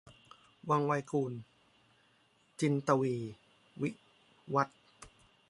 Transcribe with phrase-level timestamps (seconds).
[0.69, 1.39] วังไวกูณฑ์-
[2.59, 3.29] จินตวีร์
[3.81, 3.89] วิ
[4.53, 4.77] วัธน์